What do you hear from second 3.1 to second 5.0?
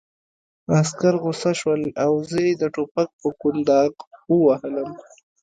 په کونداغ ووهلم